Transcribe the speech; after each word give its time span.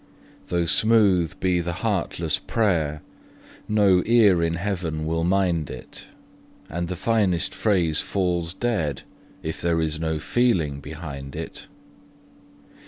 Though 0.47 0.65
smooth 0.65 1.39
be 1.39 1.59
the 1.61 1.73
heartless 1.85 2.39
prayer, 2.39 3.03
no 3.67 4.01
ear 4.07 4.41
in 4.41 4.55
Heaven 4.55 5.05
will 5.05 5.23
mind 5.23 5.69
it, 5.69 6.07
And 6.71 6.87
the 6.87 6.95
finest 6.95 7.53
phrase 7.53 7.99
falls 7.99 8.55
dead 8.55 9.03
if 9.43 9.61
there 9.61 9.79
is 9.79 9.99
no 9.99 10.17
feeling 10.17 10.79
behind 10.79 11.35
it. 11.35 11.67